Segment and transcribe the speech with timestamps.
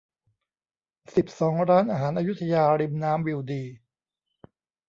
[1.15, 3.63] สิบสอง ร้านอาหารอยุธยา ริมน้ำ วิวดี